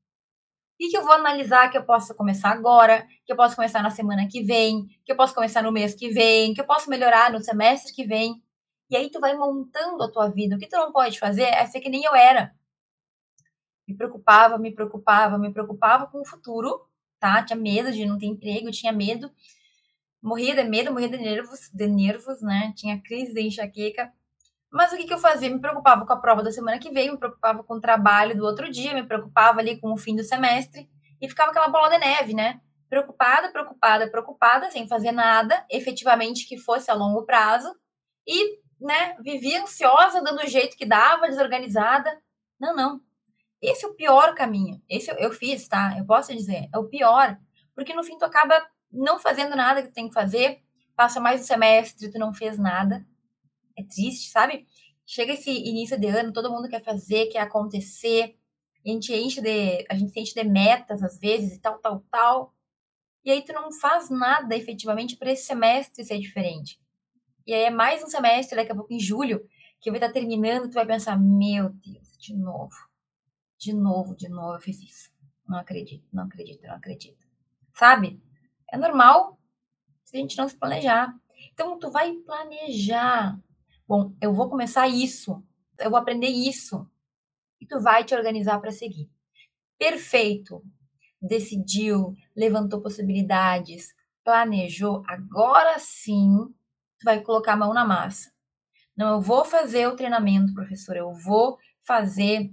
[0.79, 3.89] e que eu vou analisar que eu posso começar agora, que eu posso começar na
[3.89, 7.33] semana que vem, que eu posso começar no mês que vem, que eu posso melhorar
[7.33, 8.43] no semestre que vem.
[8.91, 10.55] E aí tu vai montando a tua vida.
[10.55, 12.55] O que tu não pode fazer é ser que nem eu era.
[13.87, 16.87] Me preocupava, me preocupava, me preocupava com o futuro,
[17.21, 17.43] tá?
[17.43, 19.31] Tinha medo de não ter emprego, tinha medo.
[20.21, 22.73] Morria de medo, morria de nervos, de nervos, né?
[22.77, 24.13] Tinha crise de enxaqueca.
[24.71, 25.49] Mas o que, que eu fazia?
[25.49, 28.45] Me preocupava com a prova da semana que vem, me preocupava com o trabalho do
[28.45, 30.89] outro dia, me preocupava ali com o fim do semestre
[31.21, 32.61] e ficava aquela bola de neve, né?
[32.89, 37.75] Preocupada, preocupada, preocupada, sem fazer nada efetivamente que fosse a longo prazo
[38.27, 42.21] e, né, vivia ansiosa, dando o jeito que dava, desorganizada.
[42.61, 43.01] Não, não.
[43.61, 44.83] Esse é o pior caminho.
[44.89, 45.97] Esse eu, eu fiz, tá?
[45.99, 47.39] Eu posso dizer, é o pior,
[47.75, 50.63] porque no fim tu acaba não fazendo nada que tu tem que fazer,
[50.95, 53.05] passa mais um semestre, tu não fez nada
[53.77, 54.67] é triste, sabe?
[55.05, 58.37] Chega esse início de ano, todo mundo quer fazer, quer acontecer,
[58.85, 62.05] a gente enche de, a gente se enche de metas às vezes e tal, tal,
[62.11, 62.55] tal.
[63.25, 66.81] E aí tu não faz nada efetivamente para esse semestre ser diferente.
[67.47, 69.47] E aí é mais um semestre, daqui a pouco em julho,
[69.81, 72.75] que vai estar terminando, tu vai pensar, meu Deus, de novo.
[73.59, 75.11] De novo, de novo eu fiz isso.
[75.49, 77.27] Não acredito, não acredito, não acredito.
[77.75, 78.21] Sabe?
[78.71, 79.39] É normal
[80.05, 81.15] se a gente não se planejar.
[81.53, 83.39] Então tu vai planejar
[83.89, 85.41] Bom, eu vou começar isso,
[85.79, 86.91] eu vou aprender isso.
[87.61, 89.09] E tu vai te organizar para seguir.
[89.79, 90.61] Perfeito.
[91.23, 95.05] Decidiu, levantou possibilidades, planejou.
[95.07, 96.53] Agora sim,
[96.99, 98.33] tu vai colocar a mão na massa.
[98.97, 100.97] Não, eu vou fazer o treinamento, professor.
[100.97, 102.53] Eu vou fazer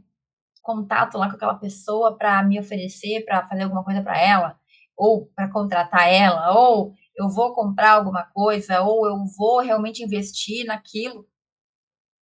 [0.63, 4.59] contato lá com aquela pessoa para me oferecer, para fazer alguma coisa para ela,
[4.97, 10.65] ou para contratar ela, ou eu vou comprar alguma coisa ou eu vou realmente investir
[10.65, 11.27] naquilo.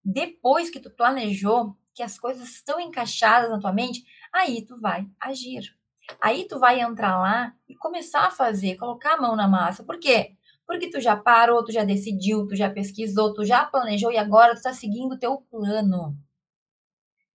[0.04, 5.08] Depois que tu planejou, que as coisas estão encaixadas na tua mente, aí tu vai
[5.20, 5.76] agir.
[6.22, 9.84] Aí tu vai entrar lá e começar a fazer, colocar a mão na massa.
[9.84, 10.36] Por quê?
[10.66, 14.54] Porque tu já parou, tu já decidiu, tu já pesquisou, tu já planejou e agora
[14.54, 16.18] tu está seguindo o teu plano.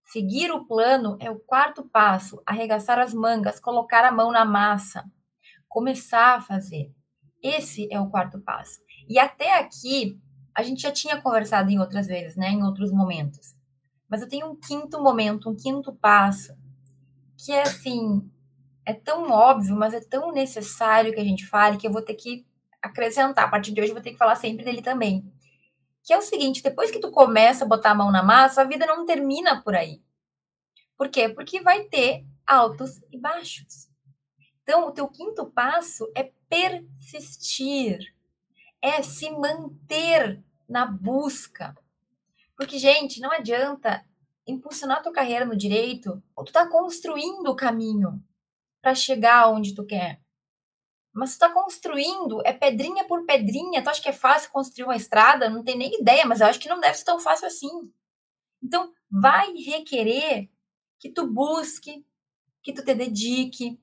[0.07, 5.05] Seguir o plano é o quarto passo, arregaçar as mangas, colocar a mão na massa,
[5.69, 6.93] começar a fazer.
[7.43, 8.81] Esse é o quarto passo.
[9.09, 10.17] E até aqui,
[10.55, 13.57] a gente já tinha conversado em outras vezes, né, em outros momentos.
[14.09, 16.57] Mas eu tenho um quinto momento, um quinto passo,
[17.37, 18.31] que é assim,
[18.85, 22.15] é tão óbvio, mas é tão necessário que a gente fale que eu vou ter
[22.15, 22.47] que
[22.81, 23.47] acrescentar.
[23.47, 25.31] A partir de hoje eu vou ter que falar sempre dele também.
[26.07, 28.65] Que é o seguinte, depois que tu começa a botar a mão na massa, a
[28.65, 30.01] vida não termina por aí.
[30.97, 31.29] Por quê?
[31.29, 33.89] Porque vai ter altos e baixos.
[34.63, 38.15] Então, o teu quinto passo é persistir,
[38.81, 41.77] é se manter na busca.
[42.57, 44.05] Porque, gente, não adianta
[44.47, 48.23] impulsionar tua carreira no direito, tu tá construindo o caminho
[48.81, 50.21] para chegar onde tu quer.
[51.17, 53.83] Mas tu tá construindo, é pedrinha por pedrinha.
[53.83, 55.49] Tu acha que é fácil construir uma estrada?
[55.49, 57.91] Não tem nem ideia, mas eu acho que não deve ser tão fácil assim.
[58.63, 60.51] Então, vai requerer
[61.01, 62.05] que tu busque,
[62.63, 63.81] que tu te dedique.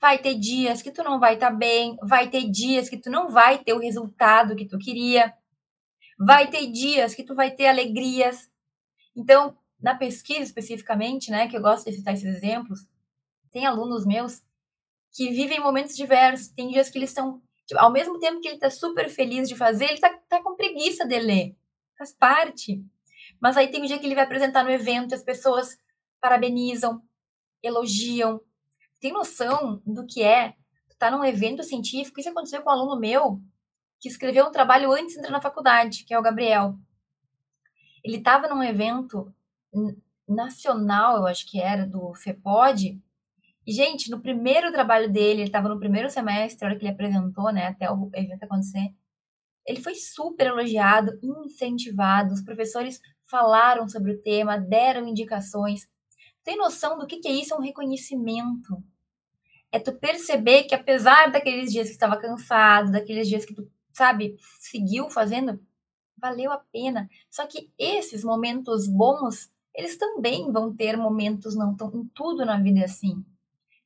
[0.00, 3.10] Vai ter dias que tu não vai estar tá bem, vai ter dias que tu
[3.10, 5.34] não vai ter o resultado que tu queria.
[6.18, 8.50] Vai ter dias que tu vai ter alegrias.
[9.14, 12.88] Então, na pesquisa especificamente, né, que eu gosto de citar esses exemplos,
[13.50, 14.42] tem alunos meus
[15.14, 16.48] que vivem momentos diversos.
[16.48, 19.54] Tem dias que eles estão, tipo, ao mesmo tempo que ele está super feliz de
[19.54, 21.56] fazer, ele está tá com preguiça de ler.
[21.96, 22.84] Faz parte.
[23.40, 25.78] Mas aí tem um dia que ele vai apresentar no evento e as pessoas
[26.20, 27.00] parabenizam,
[27.62, 28.40] elogiam.
[29.00, 30.54] Tem noção do que é
[30.90, 32.18] estar tá num evento científico?
[32.18, 33.40] Isso aconteceu com um aluno meu
[34.00, 36.76] que escreveu um trabalho antes de entrar na faculdade, que é o Gabriel.
[38.02, 39.32] Ele estava num evento
[40.28, 43.00] nacional, eu acho que era, do FEPOD,
[43.66, 47.52] gente, no primeiro trabalho dele, ele estava no primeiro semestre, a hora que ele apresentou,
[47.52, 48.94] né, até o evento acontecer,
[49.66, 55.88] ele foi super elogiado, incentivado, os professores falaram sobre o tema, deram indicações.
[56.42, 57.54] Tem noção do que, que é isso?
[57.54, 58.82] É um reconhecimento.
[59.72, 64.36] É tu perceber que apesar daqueles dias que estava cansado, daqueles dias que tu, sabe,
[64.60, 65.58] seguiu fazendo,
[66.18, 67.08] valeu a pena.
[67.30, 72.60] Só que esses momentos bons, eles também vão ter momentos não tão em tudo na
[72.60, 73.24] vida é assim.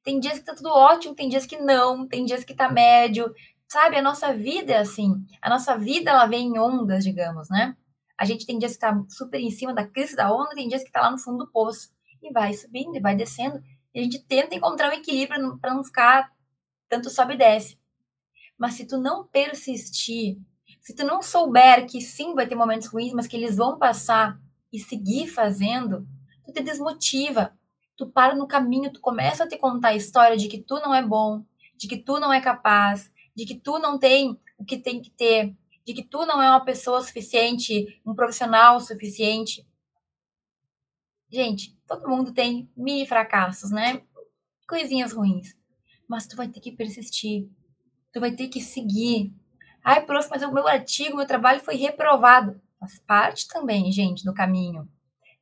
[0.09, 3.31] Tem dias que tá tudo ótimo, tem dias que não, tem dias que tá médio.
[3.71, 5.13] Sabe, a nossa vida é assim.
[5.43, 7.77] A nossa vida, ela vem em ondas, digamos, né?
[8.19, 10.83] A gente tem dias que tá super em cima da crise da onda, tem dias
[10.83, 11.91] que tá lá no fundo do poço.
[12.23, 13.61] E vai subindo, e vai descendo.
[13.95, 16.33] E a gente tenta encontrar um equilíbrio para não ficar
[16.89, 17.79] tanto sobe e desce.
[18.57, 20.39] Mas se tu não persistir,
[20.81, 24.41] se tu não souber que sim vai ter momentos ruins, mas que eles vão passar
[24.73, 26.09] e seguir fazendo,
[26.47, 27.58] tu te desmotiva
[27.99, 30.95] tu para no caminho, tu começa a te contar a história de que tu não
[30.95, 31.45] é bom,
[31.77, 35.11] de que tu não é capaz, de que tu não tem o que tem que
[35.11, 39.67] ter, de que tu não é uma pessoa suficiente, um profissional suficiente.
[41.29, 44.01] Gente, todo mundo tem mini fracassos, né?
[44.69, 45.57] Coisinhas ruins.
[46.07, 47.49] Mas tu vai ter que persistir.
[48.13, 49.35] Tu vai ter que seguir.
[49.83, 52.61] Ai, prof, mas o meu artigo, meu trabalho foi reprovado.
[52.79, 54.89] Faz parte também, gente, do caminho.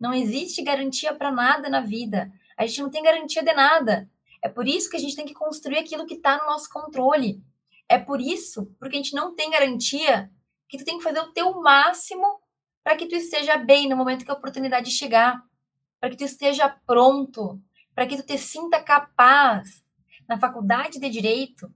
[0.01, 2.33] Não existe garantia para nada na vida.
[2.57, 4.11] A gente não tem garantia de nada.
[4.43, 7.43] É por isso que a gente tem que construir aquilo que está no nosso controle.
[7.89, 10.31] É por isso, porque a gente não tem garantia,
[10.69, 12.41] que tu tem que fazer o teu máximo
[12.83, 15.43] para que tu esteja bem no momento que a oportunidade chegar,
[16.01, 17.61] para que tu esteja pronto,
[17.95, 19.85] para que tu te sinta capaz.
[20.29, 21.73] Na faculdade de direito,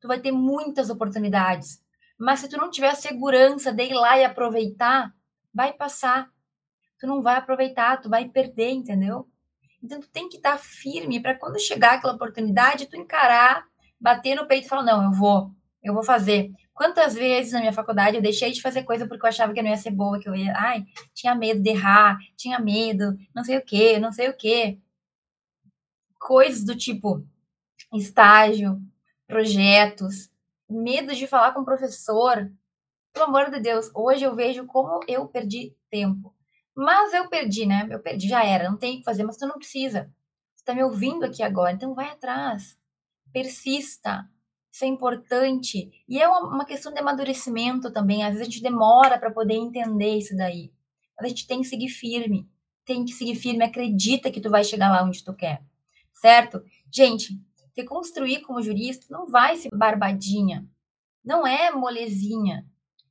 [0.00, 1.82] tu vai ter muitas oportunidades,
[2.18, 5.12] mas se tu não tiver a segurança de ir lá e aproveitar,
[5.52, 6.30] vai passar.
[6.98, 9.28] Tu não vai aproveitar, tu vai perder, entendeu?
[9.82, 13.64] Então, tu tem que estar firme para quando chegar aquela oportunidade, tu encarar,
[14.00, 15.50] bater no peito e falar: não, eu vou,
[15.82, 16.50] eu vou fazer.
[16.74, 19.70] Quantas vezes na minha faculdade eu deixei de fazer coisa porque eu achava que não
[19.70, 23.58] ia ser boa, que eu ia, ai, tinha medo de errar, tinha medo, não sei
[23.58, 24.78] o que, não sei o que.
[26.18, 27.26] Coisas do tipo
[27.92, 28.80] estágio,
[29.26, 30.30] projetos,
[30.68, 32.50] medo de falar com o professor.
[33.12, 36.32] Pelo amor de Deus, hoje eu vejo como eu perdi tempo.
[36.80, 37.88] Mas eu perdi, né?
[37.90, 40.08] Eu perdi, já era, não tem o que fazer, mas tu não precisa.
[40.54, 42.78] Você tá me ouvindo aqui agora, então vai atrás.
[43.32, 44.30] Persista.
[44.70, 45.90] Isso é importante.
[46.08, 48.22] E é uma, questão de amadurecimento também.
[48.22, 50.72] Às vezes a gente demora para poder entender isso daí.
[51.16, 52.48] Mas a gente tem que seguir firme.
[52.84, 53.64] Tem que seguir firme.
[53.64, 55.60] Acredita que tu vai chegar lá onde tu quer.
[56.14, 56.62] Certo?
[56.92, 57.42] Gente,
[57.74, 60.64] te construir como jurista não vai ser barbadinha.
[61.24, 62.64] Não é molezinha.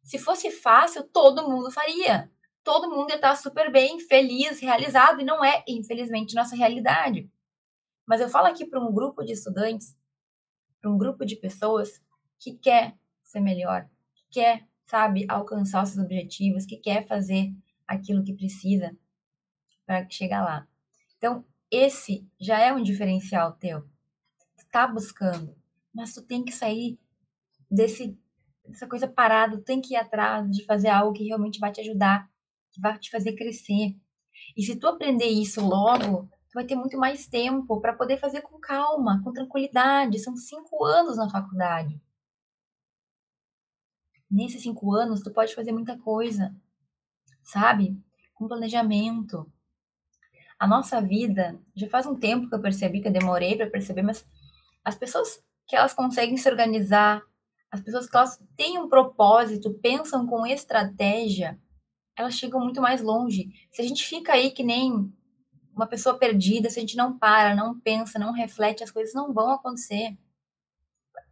[0.04, 2.32] Se fosse fácil, todo mundo faria
[2.68, 7.32] todo mundo estar super bem, feliz, realizado, e não é, infelizmente, nossa realidade.
[8.06, 9.98] Mas eu falo aqui para um grupo de estudantes,
[10.82, 12.04] para um grupo de pessoas
[12.38, 13.90] que quer ser melhor,
[14.30, 17.56] quer, sabe, alcançar os seus objetivos, que quer fazer
[17.88, 18.94] aquilo que precisa
[19.86, 20.68] para chegar lá.
[21.18, 23.84] Então, esse já é um diferencial teu.
[24.58, 25.56] Tu tá buscando,
[25.94, 27.00] mas tu tem que sair
[27.72, 28.20] desse
[28.66, 31.80] dessa coisa parada, tu tem que ir atrás de fazer algo que realmente vai te
[31.80, 32.30] ajudar,
[32.78, 33.96] que vai te fazer crescer.
[34.56, 38.42] E se tu aprender isso logo, tu vai ter muito mais tempo para poder fazer
[38.42, 40.20] com calma, com tranquilidade.
[40.20, 42.00] São cinco anos na faculdade.
[44.30, 46.56] Nesses cinco anos, tu pode fazer muita coisa,
[47.44, 48.00] sabe?
[48.36, 49.52] Com planejamento.
[50.60, 54.02] A nossa vida, já faz um tempo que eu percebi, que eu demorei para perceber,
[54.02, 54.26] mas
[54.84, 57.22] as pessoas que elas conseguem se organizar,
[57.72, 61.60] as pessoas que elas têm um propósito, pensam com estratégia,
[62.18, 63.50] elas chegam muito mais longe.
[63.72, 65.14] Se a gente fica aí que nem
[65.74, 69.32] uma pessoa perdida, se a gente não para, não pensa, não reflete, as coisas não
[69.32, 70.18] vão acontecer.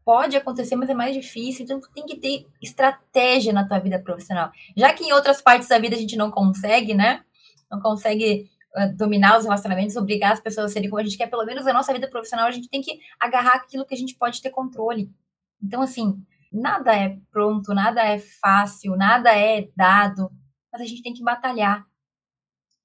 [0.06, 4.52] Pode acontecer, mas é mais difícil, então tem que ter estratégia na tua vida profissional.
[4.78, 7.26] Já que em outras partes da vida a gente não consegue, né?
[7.72, 11.28] Não consegue uh, dominar os relacionamentos, obrigar as pessoas a serem como a gente quer,
[11.28, 14.16] pelo menos na nossa vida profissional, a gente tem que agarrar aquilo que a gente
[14.16, 15.10] pode ter controle.
[15.62, 20.32] Então, assim, nada é pronto, nada é fácil, nada é dado,
[20.76, 21.88] mas a gente tem que batalhar,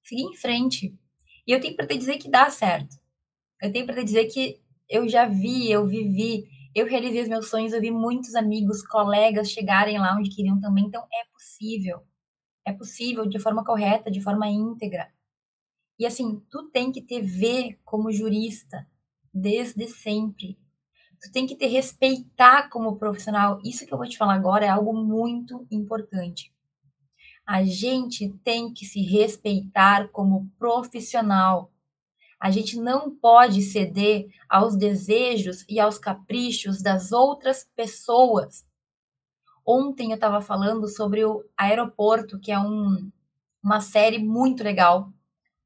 [0.01, 0.97] seguir em frente.
[1.45, 2.95] E eu tenho para te dizer que dá certo.
[3.61, 7.49] Eu tenho para te dizer que eu já vi, eu vivi, eu realizei os meus
[7.49, 10.85] sonhos, eu vi muitos amigos, colegas chegarem lá onde queriam também.
[10.85, 12.01] Então, é possível.
[12.65, 15.11] É possível de forma correta, de forma íntegra.
[15.99, 18.87] E assim, tu tem que ter ver como jurista
[19.33, 20.57] desde sempre
[21.21, 23.59] tu tem que te respeitar como profissional.
[23.63, 26.51] Isso que eu vou te falar agora é algo muito importante.
[27.51, 31.69] A gente tem que se respeitar como profissional.
[32.39, 38.65] A gente não pode ceder aos desejos e aos caprichos das outras pessoas.
[39.67, 43.11] Ontem eu estava falando sobre o Aeroporto, que é um,
[43.61, 45.11] uma série muito legal.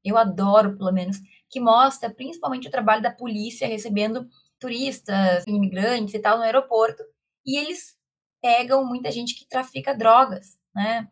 [0.04, 1.18] Eu adoro, pelo menos,
[1.48, 7.04] que mostra principalmente o trabalho da polícia recebendo turistas, imigrantes e tal no aeroporto,
[7.46, 7.96] e eles
[8.42, 11.08] pegam muita gente que trafica drogas, né?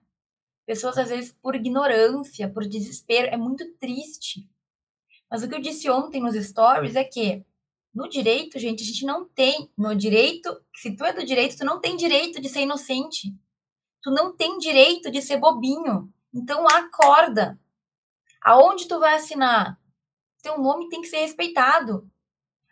[0.66, 4.48] Pessoas, às vezes, por ignorância, por desespero, é muito triste.
[5.30, 7.44] Mas o que eu disse ontem nos stories é que
[7.94, 9.70] no direito, gente, a gente não tem.
[9.78, 13.32] No direito, se tu é do direito, tu não tem direito de ser inocente.
[14.02, 16.12] Tu não tem direito de ser bobinho.
[16.32, 17.58] Então acorda.
[18.42, 19.78] Aonde tu vai assinar?
[20.42, 22.10] Teu nome tem que ser respeitado.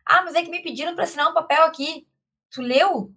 [0.05, 2.07] Ah, mas é que me pediram para assinar um papel aqui.
[2.51, 3.15] Tu leu?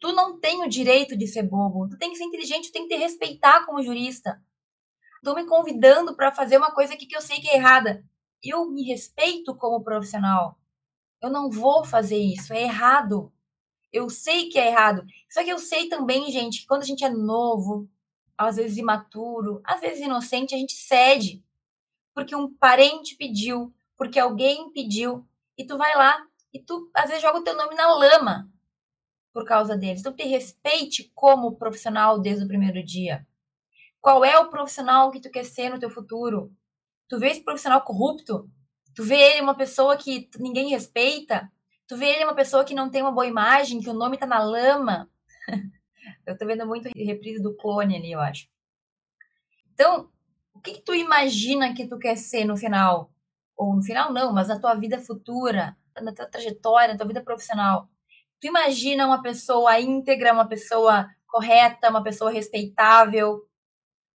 [0.00, 1.88] Tu não tem o direito de ser bobo.
[1.88, 4.40] Tu tem que ser inteligente, tu tem que te respeitar como jurista.
[5.16, 8.04] Estou me convidando para fazer uma coisa aqui que eu sei que é errada.
[8.42, 10.56] Eu me respeito como profissional.
[11.20, 13.32] Eu não vou fazer isso, é errado.
[13.92, 15.04] Eu sei que é errado.
[15.28, 17.88] Só que eu sei também, gente, que quando a gente é novo,
[18.36, 21.42] às vezes imaturo, às vezes inocente, a gente cede.
[22.14, 27.22] Porque um parente pediu, porque alguém pediu e tu vai lá e tu às vezes
[27.22, 28.48] joga o teu nome na lama
[29.32, 30.00] por causa deles.
[30.00, 33.26] Então te respeite como profissional desde o primeiro dia.
[34.00, 36.52] Qual é o profissional que tu quer ser no teu futuro?
[37.08, 38.50] Tu vê esse profissional corrupto?
[38.94, 41.50] Tu vê ele uma pessoa que ninguém respeita?
[41.86, 44.26] Tu vê ele uma pessoa que não tem uma boa imagem, que o nome tá
[44.26, 45.10] na lama?
[46.26, 48.48] eu tô vendo muito reprise do clone ali, eu acho.
[49.72, 50.10] Então,
[50.52, 53.10] o que, que tu imagina que tu quer ser no final?
[53.58, 57.22] ou no final não, mas na tua vida futura, na tua trajetória, na tua vida
[57.22, 57.88] profissional.
[58.40, 63.44] Tu imagina uma pessoa íntegra, uma pessoa correta, uma pessoa respeitável,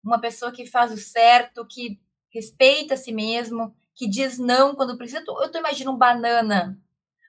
[0.03, 1.99] uma pessoa que faz o certo, que
[2.33, 5.23] respeita a si mesmo, que diz não quando precisa.
[5.27, 6.79] Eu tô imaginando um banana,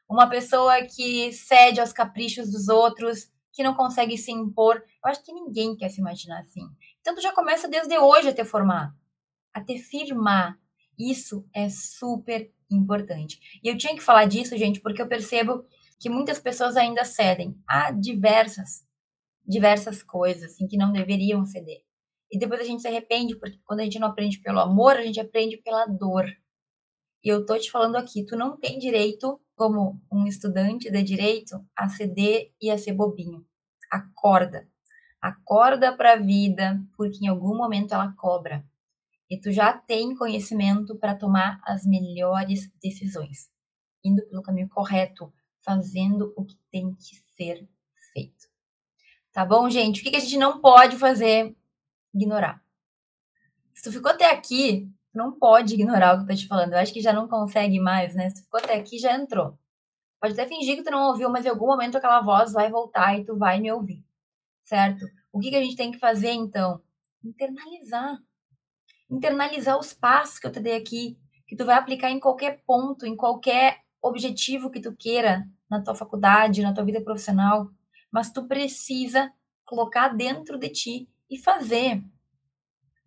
[0.08, 4.76] uma pessoa que cede aos caprichos dos outros, que não consegue se impor.
[4.76, 6.62] Eu acho que ninguém quer se imaginar assim.
[7.00, 8.94] Então tu já começa desde hoje a te formar,
[9.52, 10.58] a te firmar,
[10.98, 13.60] isso é super importante.
[13.62, 15.64] E eu tinha que falar disso, gente, porque eu percebo
[15.98, 18.86] que muitas pessoas ainda cedem a diversas,
[19.46, 21.82] diversas coisas, assim, que não deveriam ceder.
[22.30, 25.02] E depois a gente se arrepende, porque quando a gente não aprende pelo amor, a
[25.02, 26.26] gente aprende pela dor.
[27.22, 31.64] E eu tô te falando aqui, tu não tem direito, como um estudante de direito,
[31.76, 33.46] a ceder e a ser bobinho.
[33.90, 34.68] Acorda.
[35.22, 38.64] Acorda para a vida, porque em algum momento ela cobra
[39.30, 43.50] e tu já tem conhecimento para tomar as melhores decisões,
[44.04, 45.32] indo pelo caminho correto,
[45.64, 47.66] fazendo o que tem que ser
[48.12, 48.48] feito.
[49.32, 50.00] Tá bom, gente?
[50.00, 51.56] O que, a gente não pode fazer?
[52.14, 52.62] Ignorar.
[53.74, 56.72] Se tu ficou até aqui, tu não pode ignorar o que eu tô te falando.
[56.72, 58.28] Eu acho que já não consegue mais, né?
[58.30, 59.58] Se tu ficou até aqui, já entrou.
[60.20, 63.18] Pode até fingir que tu não ouviu, mas em algum momento aquela voz vai voltar
[63.18, 64.02] e tu vai me ouvir,
[64.62, 65.04] certo?
[65.32, 66.80] O que, que a gente tem que fazer então?
[67.22, 68.18] Internalizar.
[69.10, 73.04] Internalizar os passos que eu te dei aqui, que tu vai aplicar em qualquer ponto,
[73.04, 77.70] em qualquer objetivo que tu queira na tua faculdade, na tua vida profissional,
[78.10, 79.32] mas tu precisa
[79.64, 82.02] colocar dentro de ti e fazer.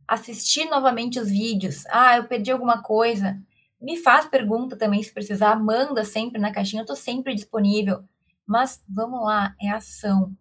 [0.08, 1.86] Assistir novamente os vídeos.
[1.88, 3.42] Ah, eu perdi alguma coisa.
[3.80, 8.04] Me faz pergunta também se precisar, manda sempre na caixinha, eu tô sempre disponível.
[8.46, 10.36] Mas vamos lá, é ação.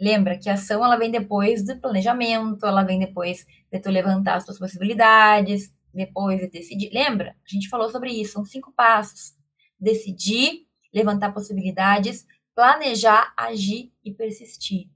[0.00, 4.36] Lembra que a ação ela vem depois do planejamento, ela vem depois de tu levantar
[4.36, 6.90] as tuas possibilidades, depois de decidir.
[6.92, 7.36] Lembra?
[7.44, 9.34] A gente falou sobre isso, são cinco passos.
[9.80, 14.90] Decidir, levantar possibilidades, planejar, agir e persistir.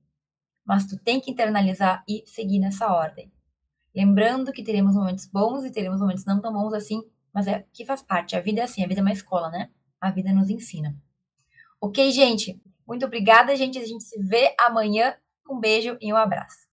[0.65, 3.33] Mas tu tem que internalizar e seguir nessa ordem.
[3.95, 7.85] Lembrando que teremos momentos bons e teremos momentos não tão bons assim, mas é que
[7.85, 8.37] faz parte.
[8.37, 9.71] A vida é assim, a vida é uma escola, né?
[10.01, 10.97] A vida nos ensina.
[11.81, 12.61] Ok, gente?
[12.87, 13.79] Muito obrigada, gente.
[13.79, 15.17] A gente se vê amanhã.
[15.49, 16.64] Um beijo e um abraço.